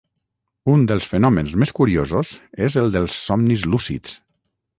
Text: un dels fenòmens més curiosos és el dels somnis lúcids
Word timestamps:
un 0.75 0.85
dels 0.91 1.05
fenòmens 1.11 1.53
més 1.63 1.73
curiosos 1.81 2.33
és 2.69 2.79
el 2.85 2.91
dels 2.97 3.19
somnis 3.27 3.69
lúcids 3.75 4.19